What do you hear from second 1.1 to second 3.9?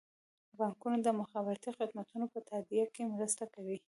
مخابراتي خدمتونو په تادیه کې مرسته کوي.